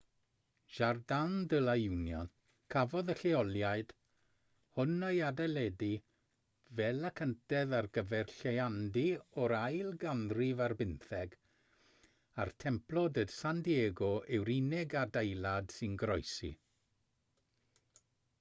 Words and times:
jardin 0.75 1.33
de 1.51 1.57
la 1.65 1.73
unión 1.95 2.29
cafodd 2.75 3.11
y 3.13 3.15
lleoliad 3.19 3.91
hwn 4.77 4.93
ei 5.09 5.19
adeiladu 5.27 5.91
fel 6.79 7.05
y 7.11 7.13
cyntedd 7.19 7.75
ar 7.81 7.89
gyfer 7.99 8.33
lleiandy 8.39 9.05
o'r 9.43 9.55
ail 9.61 9.93
ganrif 10.07 10.65
ar 10.69 10.75
bymtheg 10.83 11.37
a'r 12.45 12.55
templo 12.67 13.05
de 13.19 13.27
san 13.37 13.63
diego 13.69 14.13
yw'r 14.39 14.53
unig 14.59 14.99
adeilad 15.07 15.73
sy'n 15.79 15.97
goroesi 16.05 16.51